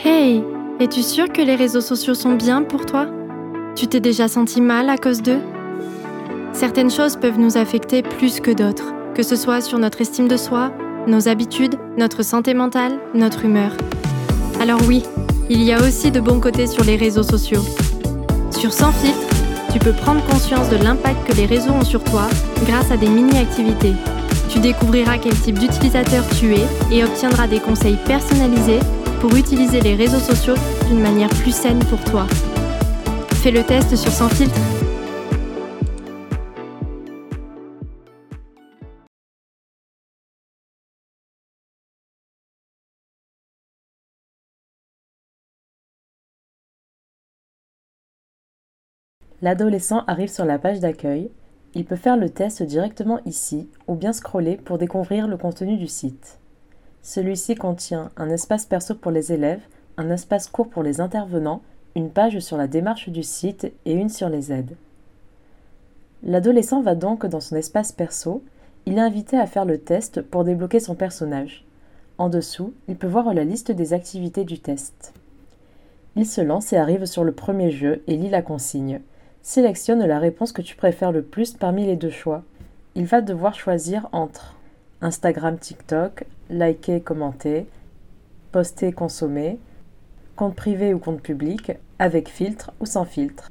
[0.00, 0.44] Hey,
[0.78, 3.06] es-tu sûr que les réseaux sociaux sont bien pour toi?
[3.74, 5.40] Tu t'es déjà senti mal à cause d'eux?
[6.52, 10.36] Certaines choses peuvent nous affecter plus que d'autres, que ce soit sur notre estime de
[10.36, 10.70] soi,
[11.08, 13.72] nos habitudes, notre santé mentale, notre humeur.
[14.60, 15.02] Alors oui,
[15.50, 17.64] il y a aussi de bons côtés sur les réseaux sociaux.
[18.52, 19.26] Sur Sans filtre,
[19.72, 22.28] tu peux prendre conscience de l'impact que les réseaux ont sur toi
[22.66, 23.94] grâce à des mini-activités.
[24.48, 28.78] Tu découvriras quel type d'utilisateur tu es et obtiendras des conseils personnalisés
[29.20, 30.54] pour utiliser les réseaux sociaux
[30.88, 32.26] d'une manière plus saine pour toi.
[33.42, 34.58] Fais le test sur Sans filtre.
[49.40, 51.30] L'adolescent arrive sur la page d'accueil.
[51.74, 55.86] Il peut faire le test directement ici ou bien scroller pour découvrir le contenu du
[55.86, 56.40] site.
[57.08, 59.62] Celui-ci contient un espace perso pour les élèves,
[59.96, 61.62] un espace court pour les intervenants,
[61.96, 64.76] une page sur la démarche du site et une sur les aides.
[66.22, 68.42] L'adolescent va donc dans son espace perso.
[68.84, 71.64] Il est invité à faire le test pour débloquer son personnage.
[72.18, 75.14] En dessous, il peut voir la liste des activités du test.
[76.14, 79.00] Il se lance et arrive sur le premier jeu et lit la consigne.
[79.40, 82.42] Sélectionne la réponse que tu préfères le plus parmi les deux choix.
[82.94, 84.57] Il va devoir choisir entre
[85.00, 87.66] Instagram, TikTok, liker, commenter,
[88.50, 89.58] poster, consommer,
[90.34, 93.50] compte privé ou compte public, avec filtre ou sans filtre.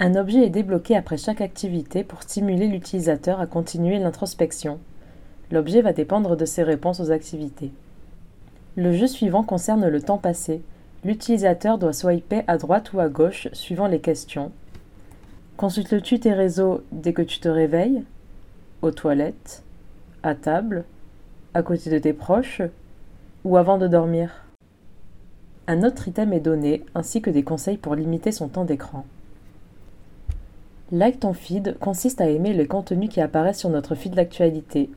[0.00, 4.80] Un objet est débloqué après chaque activité pour stimuler l'utilisateur à continuer l'introspection.
[5.50, 7.70] L'objet va dépendre de ses réponses aux activités.
[8.76, 10.62] Le jeu suivant concerne le temps passé.
[11.04, 14.52] L'utilisateur doit swiper à droite ou à gauche suivant les questions
[15.56, 18.02] Consultes-tu tes réseaux dès que tu te réveilles?
[18.82, 19.62] Aux toilettes
[20.24, 20.84] À table
[21.52, 22.62] À côté de tes proches
[23.44, 24.44] Ou avant de dormir
[25.66, 29.04] Un autre item est donné, ainsi que des conseils pour limiter son temps d'écran.
[30.92, 34.90] Like ton feed consiste à aimer les contenus qui apparaissent sur notre feed d'actualité.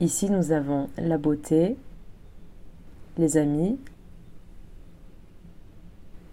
[0.00, 1.78] Ici, nous avons la beauté,
[3.16, 3.78] les amis,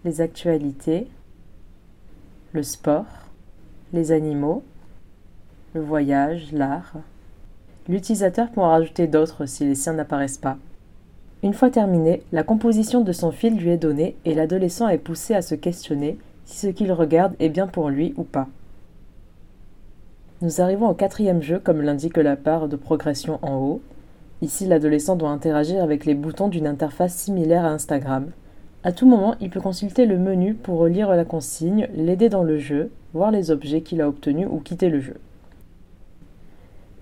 [0.04, 1.06] les actualités,
[2.52, 3.06] le sport,
[3.92, 4.64] les animaux,
[5.74, 6.94] le voyage, l'art.
[7.88, 10.58] L'utilisateur peut en rajouter d'autres si les siens n'apparaissent pas.
[11.42, 15.34] Une fois terminé, la composition de son fil lui est donnée et l'adolescent est poussé
[15.34, 18.48] à se questionner si ce qu'il regarde est bien pour lui ou pas.
[20.42, 23.80] Nous arrivons au quatrième jeu comme l'indique la barre de progression en haut.
[24.42, 28.30] Ici, l'adolescent doit interagir avec les boutons d'une interface similaire à Instagram.
[28.84, 32.58] À tout moment, il peut consulter le menu pour relire la consigne, l'aider dans le
[32.58, 35.16] jeu, voir les objets qu'il a obtenus ou quitter le jeu.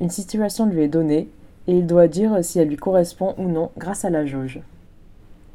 [0.00, 1.28] Une situation lui est donnée
[1.66, 4.60] et il doit dire si elle lui correspond ou non grâce à la jauge.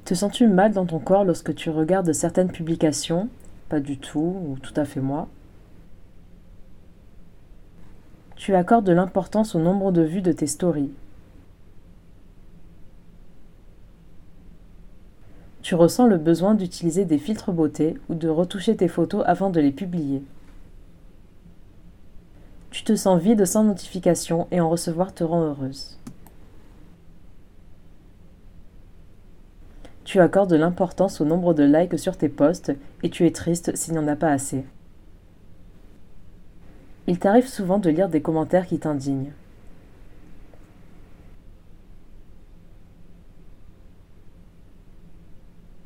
[0.05, 3.27] Te sens-tu mal dans ton corps lorsque tu regardes certaines publications?
[3.69, 5.27] Pas du tout, ou tout à fait moi.
[8.35, 10.91] Tu accordes de l'importance au nombre de vues de tes stories.
[15.65, 19.59] tu ressens le besoin d'utiliser des filtres beauté ou de retoucher tes photos avant de
[19.59, 20.21] les publier.
[22.85, 25.97] Te sens vide sans notification et en recevoir te rend heureuse.
[30.03, 33.75] Tu accordes de l'importance au nombre de likes sur tes posts et tu es triste
[33.75, 34.63] s'il n'y en a pas assez.
[37.07, 39.33] Il t'arrive souvent de lire des commentaires qui t'indignent.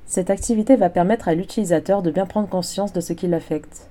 [0.05, 3.89] Cette activité va permettre à l'utilisateur de bien prendre conscience de ce qui l'affecte.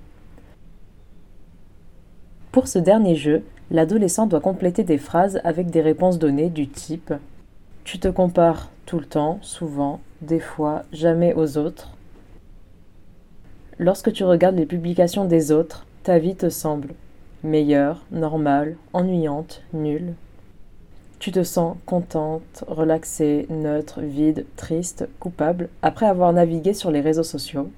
[2.53, 7.12] Pour ce dernier jeu, l'adolescent doit compléter des phrases avec des réponses données du type
[7.84, 11.91] Tu te compares tout le temps, souvent, des fois, jamais aux autres.
[13.78, 16.94] Lorsque tu regardes les publications des autres, ta vie te semble
[17.44, 20.15] meilleure, normale, ennuyante, nulle.
[21.19, 27.22] Tu te sens contente, relaxée, neutre, vide, triste, coupable après avoir navigué sur les réseaux
[27.22, 27.71] sociaux.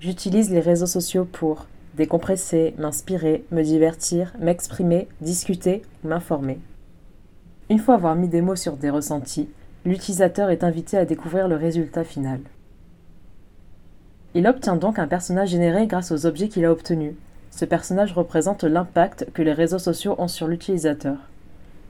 [0.00, 1.66] J'utilise les réseaux sociaux pour
[1.96, 6.58] décompresser, m'inspirer, me divertir, m'exprimer, discuter m'informer.
[7.70, 9.48] Une fois avoir mis des mots sur des ressentis,
[9.84, 12.40] l'utilisateur est invité à découvrir le résultat final.
[14.34, 17.14] Il obtient donc un personnage généré grâce aux objets qu'il a obtenus.
[17.50, 21.16] Ce personnage représente l'impact que les réseaux sociaux ont sur l'utilisateur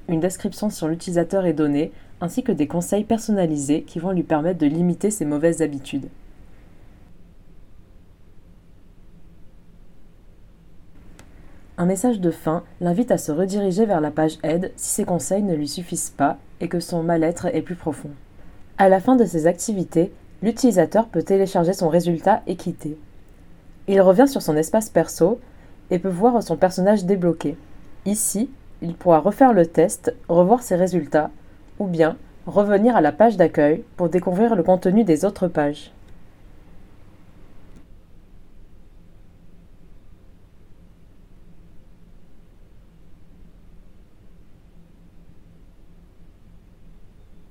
[0.09, 4.59] une description sur l'utilisateur est donnée, ainsi que des conseils personnalisés qui vont lui permettre
[4.59, 6.09] de limiter ses mauvaises habitudes.
[11.83, 15.43] Un message de fin l'invite à se rediriger vers la page Aide si ses conseils
[15.43, 18.11] ne lui suffisent pas et que son mal-être est plus profond.
[18.79, 20.13] À la fin de ces activités,
[20.45, 22.97] l'utilisateur peut télécharger son résultat et quitter.
[23.89, 25.41] Il revient sur son espace perso
[25.91, 27.57] et peut voir son personnage débloqué.
[28.07, 28.49] Ici,
[28.81, 31.31] il pourra refaire le test, revoir ses résultats,
[31.81, 35.91] ou bien revenir à la page d'accueil pour découvrir le contenu des autres pages.